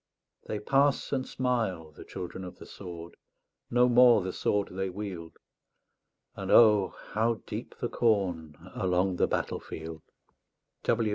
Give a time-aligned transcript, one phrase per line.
[0.47, 3.15] They pass and smile, the children of the sword
[3.69, 5.37] No more the sword they wield;
[6.35, 10.01] And O, how deep the corn Along the battlefield!